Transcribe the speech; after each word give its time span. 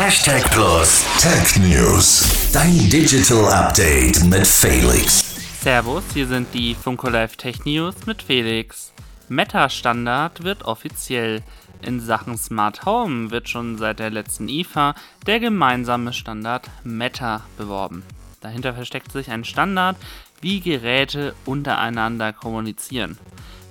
Hashtag 0.00 0.48
Plus 0.52 1.04
Tech 1.20 1.58
News. 1.58 2.52
Dein 2.52 2.88
Digital 2.88 3.52
Update 3.52 4.24
mit 4.26 4.46
Felix. 4.46 5.34
Servus, 5.60 6.04
hier 6.14 6.28
sind 6.28 6.54
die 6.54 6.76
Funko 6.76 7.08
Live 7.08 7.36
Tech 7.36 7.64
News 7.64 8.06
mit 8.06 8.22
Felix. 8.22 8.92
Meta-Standard 9.28 10.44
wird 10.44 10.62
offiziell. 10.62 11.42
In 11.82 11.98
Sachen 11.98 12.38
Smart 12.38 12.86
Home 12.86 13.32
wird 13.32 13.48
schon 13.48 13.76
seit 13.76 13.98
der 13.98 14.10
letzten 14.10 14.48
IFA 14.48 14.94
der 15.26 15.40
gemeinsame 15.40 16.12
Standard 16.12 16.70
Meta 16.84 17.42
beworben. 17.56 18.04
Dahinter 18.40 18.74
versteckt 18.74 19.10
sich 19.10 19.32
ein 19.32 19.42
Standard, 19.42 19.96
wie 20.40 20.60
Geräte 20.60 21.34
untereinander 21.44 22.32
kommunizieren. 22.32 23.18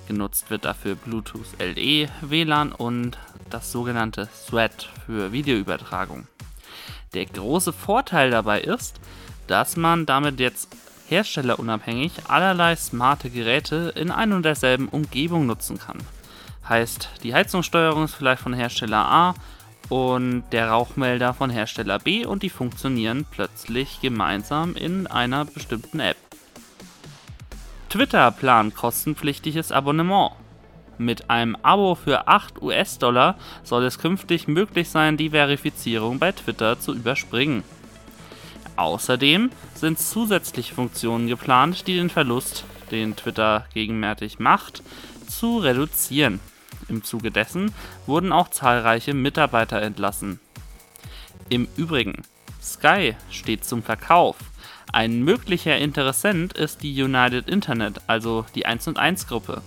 Genutzt 0.08 0.48
wird 0.48 0.64
dafür 0.64 0.94
Bluetooth 0.94 1.58
LE, 1.58 2.08
WLAN 2.22 2.72
und 2.72 3.18
das 3.50 3.70
sogenannte 3.70 4.26
Thread 4.48 4.88
für 5.04 5.32
Videoübertragung. 5.32 6.26
Der 7.12 7.26
große 7.26 7.74
Vorteil 7.74 8.30
dabei 8.30 8.62
ist, 8.62 8.98
dass 9.48 9.76
man 9.76 10.06
damit 10.06 10.40
jetzt 10.40 10.70
herstellerunabhängig 11.08 12.12
allerlei 12.26 12.74
smarte 12.74 13.28
Geräte 13.28 13.92
in 13.96 14.10
ein 14.10 14.32
und 14.32 14.44
derselben 14.44 14.88
Umgebung 14.88 15.44
nutzen 15.44 15.78
kann. 15.78 15.98
Heißt, 16.66 17.10
die 17.22 17.34
Heizungssteuerung 17.34 18.04
ist 18.04 18.14
vielleicht 18.14 18.40
von 18.40 18.54
Hersteller 18.54 19.04
A 19.04 19.34
und 19.90 20.44
der 20.52 20.70
Rauchmelder 20.70 21.34
von 21.34 21.50
Hersteller 21.50 21.98
B 21.98 22.24
und 22.24 22.42
die 22.42 22.50
funktionieren 22.50 23.26
plötzlich 23.30 24.00
gemeinsam 24.00 24.74
in 24.74 25.06
einer 25.06 25.44
bestimmten 25.44 26.00
App. 26.00 26.16
Twitter 27.88 28.30
plant 28.32 28.74
kostenpflichtiges 28.74 29.72
Abonnement. 29.72 30.32
Mit 30.98 31.30
einem 31.30 31.56
Abo 31.62 31.94
für 31.94 32.28
8 32.28 32.60
US-Dollar 32.60 33.36
soll 33.64 33.84
es 33.84 33.98
künftig 33.98 34.46
möglich 34.46 34.90
sein, 34.90 35.16
die 35.16 35.30
Verifizierung 35.30 36.18
bei 36.18 36.32
Twitter 36.32 36.78
zu 36.78 36.94
überspringen. 36.94 37.64
Außerdem 38.76 39.50
sind 39.74 39.98
zusätzliche 39.98 40.74
Funktionen 40.74 41.28
geplant, 41.28 41.86
die 41.86 41.96
den 41.96 42.10
Verlust, 42.10 42.64
den 42.90 43.16
Twitter 43.16 43.64
gegenwärtig 43.72 44.38
macht, 44.38 44.82
zu 45.26 45.56
reduzieren. 45.56 46.40
Im 46.90 47.02
Zuge 47.04 47.30
dessen 47.30 47.72
wurden 48.06 48.32
auch 48.32 48.48
zahlreiche 48.48 49.14
Mitarbeiter 49.14 49.80
entlassen. 49.80 50.40
Im 51.48 51.66
Übrigen, 51.76 52.22
Sky 52.62 53.16
steht 53.30 53.64
zum 53.64 53.82
Verkauf. 53.82 54.36
Ein 54.92 55.22
möglicher 55.22 55.76
Interessent 55.76 56.54
ist 56.54 56.82
die 56.82 57.02
United 57.02 57.48
Internet, 57.48 58.00
also 58.06 58.46
die 58.54 58.66
1 58.66 58.88
und 58.88 58.98
1 58.98 59.26
Gruppe. 59.26 59.62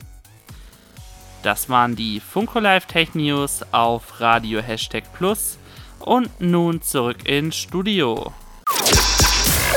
Das 1.44 1.70
waren 1.70 1.96
die 1.96 2.20
Funko 2.20 2.60
Live 2.60 2.86
Tech 2.86 3.14
News 3.14 3.62
auf 3.72 4.20
Radio 4.20 4.62
Hashtag 4.62 5.04
Plus 5.14 5.58
und 6.00 6.30
nun 6.40 6.82
zurück 6.82 7.28
ins 7.28 7.56
Studio. 7.56 8.34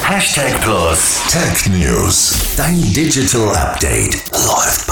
Hashtag 0.02 0.60
Plus 0.60 1.22
Tech 1.30 1.66
News. 1.66 2.54
Dein 2.56 2.80
Digital 2.92 3.54
Update 3.56 4.30
läuft. 4.46 4.83